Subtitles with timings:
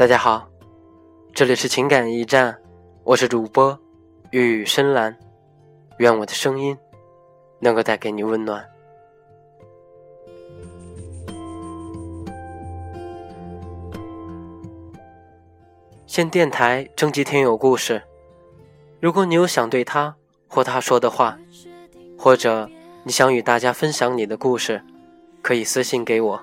[0.00, 0.48] 大家好，
[1.34, 2.56] 这里是情感驿站，
[3.04, 3.78] 我是主播
[4.30, 5.14] 玉深蓝，
[5.98, 6.74] 愿我的声音
[7.58, 8.66] 能够带给你温暖。
[16.06, 18.02] 现电台征集听友故事，
[19.00, 20.16] 如果你有想对他
[20.48, 21.38] 或他说的话，
[22.16, 22.70] 或者
[23.04, 24.82] 你想与大家分享你的故事，
[25.42, 26.42] 可以私信给我，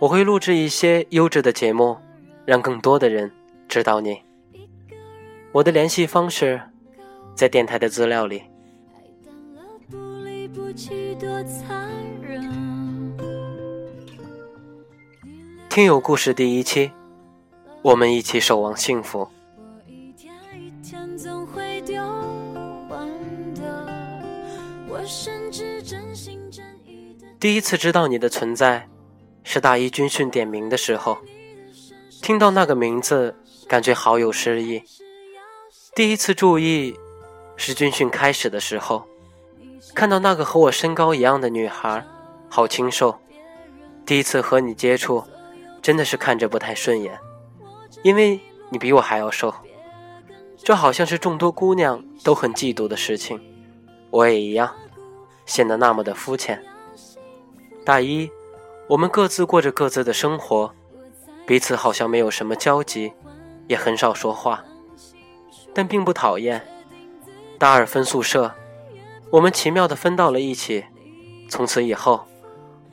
[0.00, 1.96] 我会录制一些优质的节目。
[2.44, 3.30] 让更多的人
[3.68, 4.20] 知道你。
[5.52, 6.60] 我的联系方式
[7.34, 8.42] 在电台的资料里。
[15.68, 16.90] 听友故事第一期，
[17.82, 19.28] 我们一起守望幸福。
[27.38, 28.88] 第一次知道你的存在，
[29.42, 31.18] 是大一军训点名的时候。
[32.22, 33.34] 听到那个名字，
[33.66, 34.82] 感觉好有诗意。
[35.94, 36.94] 第一次注意
[37.56, 39.06] 是军训开始的时候，
[39.94, 42.06] 看到那个和我身高一样的女孩，
[42.48, 43.18] 好清瘦。
[44.04, 45.24] 第一次和你接触，
[45.80, 47.18] 真的是看着不太顺眼，
[48.02, 49.52] 因为你比我还要瘦。
[50.58, 53.40] 这好像是众多姑娘都很嫉妒的事情，
[54.10, 54.74] 我也一样，
[55.46, 56.62] 显得那么的肤浅。
[57.82, 58.30] 大一，
[58.88, 60.74] 我们各自过着各自的生活。
[61.46, 63.12] 彼此好像没有什么交集，
[63.66, 64.64] 也很少说话，
[65.74, 66.64] 但并不讨厌。
[67.58, 68.54] 大二分宿舍，
[69.30, 70.84] 我们奇妙的分到了一起。
[71.48, 72.24] 从此以后，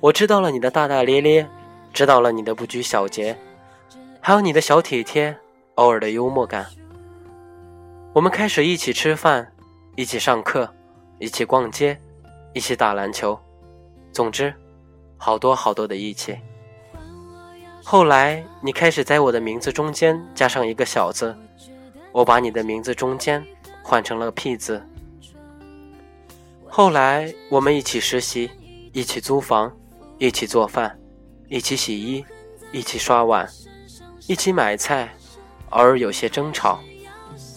[0.00, 1.48] 我知道了你的大大咧咧，
[1.92, 3.38] 知道了你的不拘小节，
[4.20, 5.36] 还有你的小体贴，
[5.74, 6.66] 偶尔的幽默感。
[8.14, 9.52] 我们开始一起吃饭，
[9.94, 10.72] 一起上课，
[11.18, 12.00] 一起逛街，
[12.54, 13.38] 一起打篮球，
[14.10, 14.54] 总之，
[15.18, 16.38] 好多好多的一起。
[17.88, 21.32] 后来，你开始在我的名字中间加上一个小字，
[22.10, 23.40] 我把你的名字中间
[23.80, 24.84] 换成了屁字。
[26.66, 28.50] 后来，我们一起实习，
[28.92, 29.72] 一起租房，
[30.18, 30.98] 一起做饭，
[31.48, 32.24] 一起洗衣，
[32.72, 33.48] 一起刷碗，
[34.26, 35.08] 一起买菜，
[35.70, 36.80] 偶尔有些争吵。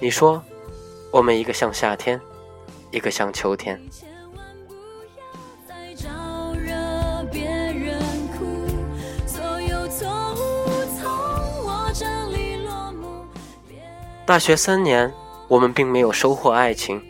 [0.00, 0.42] 你说，
[1.10, 2.18] 我们一个像夏天，
[2.90, 3.78] 一个像秋天。
[14.26, 15.12] 大学三年，
[15.48, 17.02] 我们并没有收获爱情，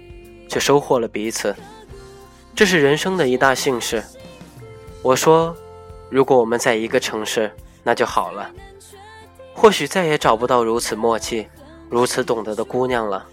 [0.48, 1.54] 却收获了彼此，
[2.56, 4.02] 这是人生的一大幸事。
[5.00, 5.56] 我说，
[6.10, 7.52] 如果我们在一个城市，
[7.84, 8.50] 那就好了，
[9.54, 11.46] 或许再也找不到如此默契、
[11.88, 13.24] 如此懂得的姑娘了。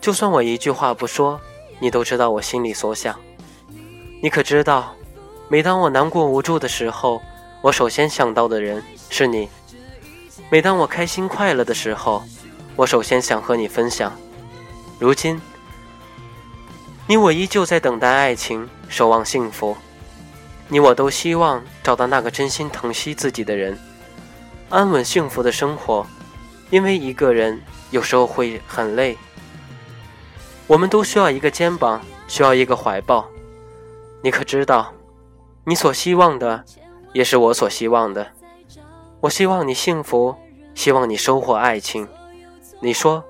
[0.00, 1.40] 就算我一句话不说，
[1.80, 3.18] 你都知道我心里所想。
[4.22, 4.94] 你可知道，
[5.48, 7.20] 每当我难过无助的时候，
[7.60, 9.48] 我首先想到的人是你；
[10.48, 12.22] 每当我开心快乐的时候，
[12.76, 14.12] 我首先想和你分享，
[14.98, 15.40] 如今，
[17.06, 19.76] 你我依旧在等待爱情，守望幸福。
[20.66, 23.78] 你我都希望找到那个真心疼惜自己的人，
[24.70, 26.04] 安稳幸福的生活。
[26.70, 29.16] 因为一个人有时候会很累，
[30.66, 33.28] 我们都需要一个肩膀，需要一个怀抱。
[34.20, 34.92] 你可知道，
[35.64, 36.64] 你所希望的，
[37.12, 38.26] 也是我所希望的。
[39.20, 40.34] 我希望你幸福，
[40.74, 42.08] 希望你收获爱情。
[42.80, 43.24] 你说，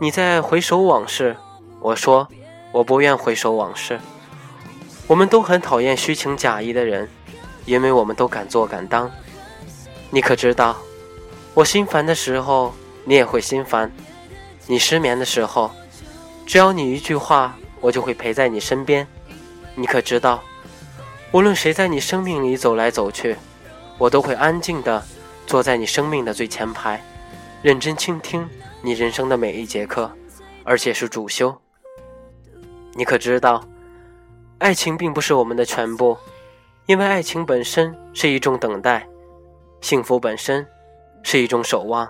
[0.00, 1.36] 你在回首往事。
[1.80, 2.28] 我说，
[2.72, 3.98] 我不愿回首往事。
[5.06, 7.08] 我们都很讨厌虚情假意的人，
[7.64, 9.10] 因为我们都敢做敢当。
[10.10, 10.76] 你可知道，
[11.54, 12.72] 我心烦的时候，
[13.04, 13.88] 你也会心烦；
[14.66, 15.70] 你失眠的时候，
[16.46, 19.06] 只要你一句话，我就会陪在你身边。
[19.74, 20.42] 你可知道，
[21.32, 23.36] 无论谁在你生命里走来走去，
[23.96, 25.02] 我都会安静的
[25.46, 27.02] 坐在你生命的最前排，
[27.62, 28.48] 认真倾听。
[28.80, 30.10] 你人生的每一节课，
[30.62, 31.56] 而且是主修。
[32.94, 33.64] 你可知道，
[34.58, 36.16] 爱情并不是我们的全部，
[36.86, 39.04] 因为爱情本身是一种等待，
[39.80, 40.64] 幸福本身
[41.24, 42.08] 是一种守望。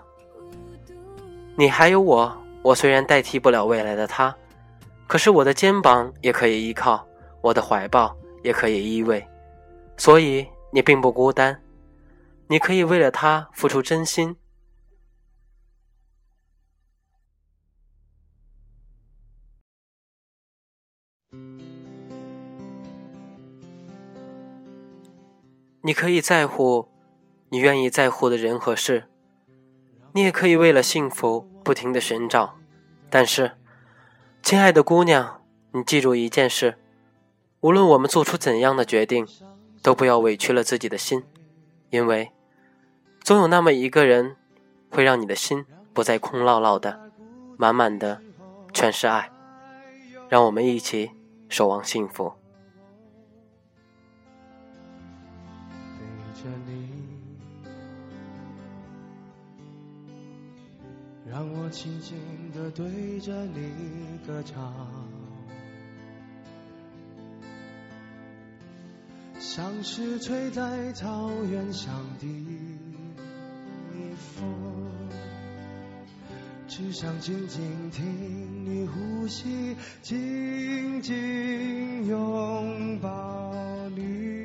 [1.56, 4.36] 你还有我，我虽然代替不了未来的他，
[5.06, 7.06] 可是我的肩膀也可以依靠，
[7.40, 9.24] 我的怀抱也可以依偎，
[9.96, 11.58] 所以你并不孤单，
[12.46, 14.36] 你可以为了他付出真心。
[25.82, 26.88] 你可以在乎
[27.50, 29.04] 你愿意在乎的人和事，
[30.12, 32.56] 你也可以为了幸福不停的寻找。
[33.08, 33.52] 但是，
[34.42, 35.40] 亲爱的姑娘，
[35.72, 36.76] 你记住一件事：
[37.60, 39.26] 无论我们做出怎样的决定，
[39.82, 41.22] 都不要委屈了自己的心，
[41.90, 42.32] 因为
[43.22, 44.36] 总有那么一个人
[44.90, 47.10] 会让你的心不再空落落的，
[47.56, 48.20] 满满的
[48.72, 49.30] 全是爱。
[50.28, 51.12] 让我们一起
[51.48, 52.34] 守望幸福。
[56.38, 56.72] 着你，
[61.28, 62.16] 让我轻轻
[62.54, 64.72] 地对着你歌唱，
[69.40, 72.26] 像是吹在草原上的
[74.16, 74.48] 风，
[76.68, 83.52] 只想静静听你呼吸，紧紧拥抱
[83.96, 84.37] 你。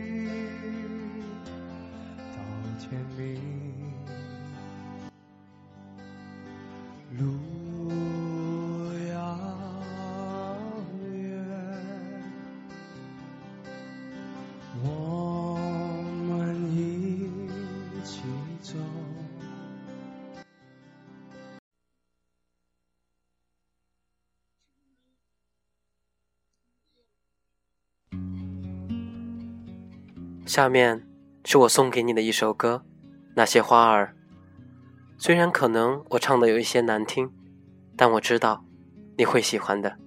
[7.17, 7.25] 路
[9.09, 9.13] 遥
[11.11, 11.13] 远，
[14.83, 15.57] 我
[16.27, 16.31] 们
[16.71, 17.29] 一
[18.03, 18.23] 起
[18.61, 18.73] 走。
[30.45, 31.13] 下面。
[31.45, 32.85] 是我送给你的一首歌，
[33.35, 34.15] 《那些花儿》。
[35.17, 37.31] 虽然可能我唱的有一些难听，
[37.95, 38.65] 但我知道
[39.17, 39.97] 你会喜欢的。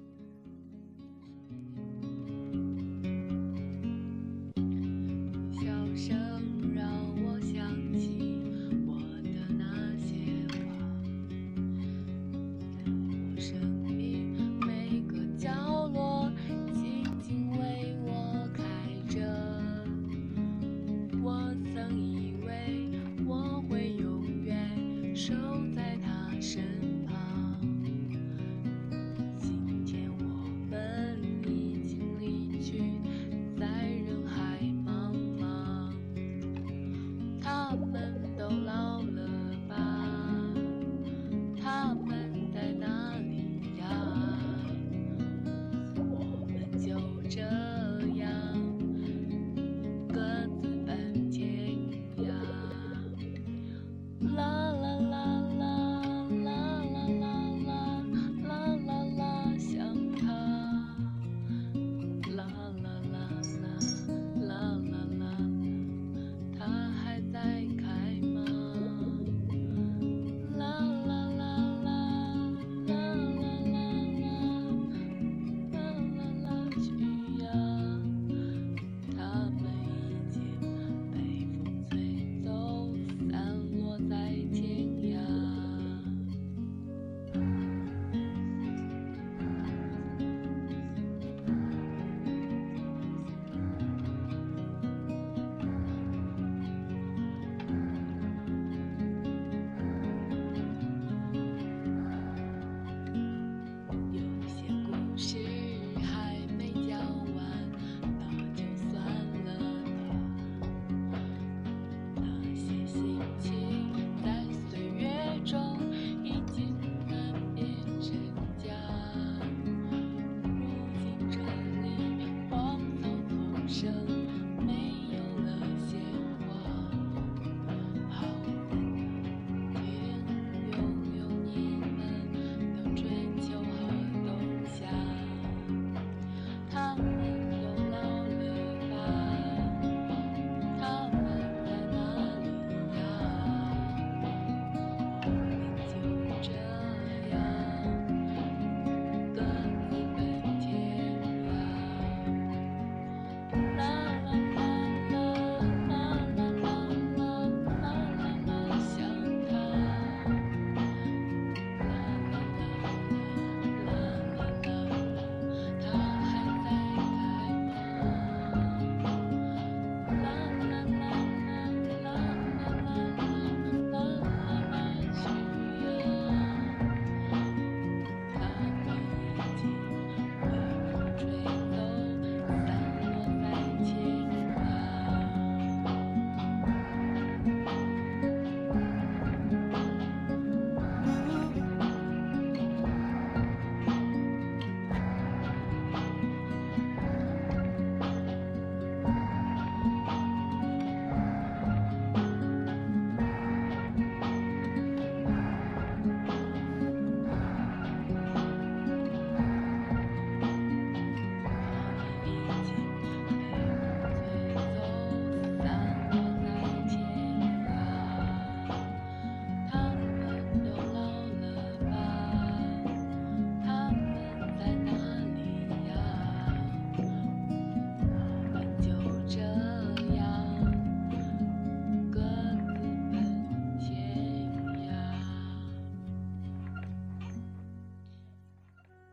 [54.20, 54.65] love.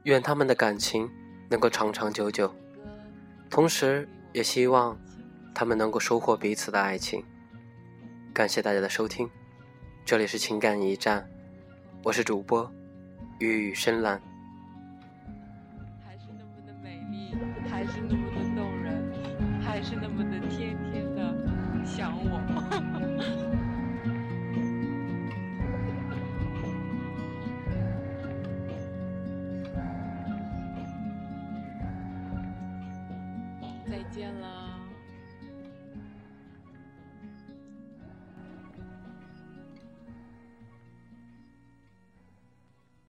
[0.04, 1.10] 愿他们的感情
[1.50, 2.54] 能够长长久久，
[3.50, 5.00] 同时也希望
[5.56, 7.24] 他们能够收获彼此的爱情。
[8.34, 9.30] 感谢大家的收听，
[10.06, 11.33] 这里是情感驿站。
[12.04, 12.70] 我是主播
[13.40, 14.22] 雨深蓝。
[16.06, 17.34] 还是那么的美丽，
[17.70, 19.10] 还是那么的动人，
[19.62, 21.34] 还是那么的天天的
[21.86, 22.93] 想我。